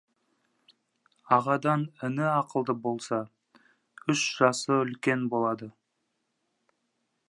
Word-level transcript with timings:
Ағадан 1.37 1.83
іні 2.07 2.25
ақылды 2.31 2.77
болса, 2.87 3.21
үш 4.15 4.27
жасы 4.41 4.77
үлкен 4.81 5.29
болады. 5.37 5.75